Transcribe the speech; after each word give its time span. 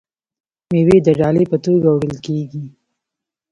میوې 0.71 0.97
د 1.05 1.09
ډالۍ 1.19 1.45
په 1.51 1.57
توګه 1.65 1.87
وړل 1.91 2.17
کیږي. 2.25 2.65